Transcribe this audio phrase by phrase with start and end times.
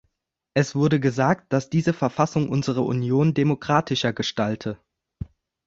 [0.55, 4.79] Es wurde gesagt, dass diese Verfassung unsere Union demokratischer gestalte.